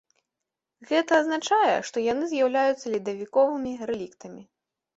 [0.91, 4.43] Гэта азначае, што яны з'яўляюцца ледавіковымі рэліктамі.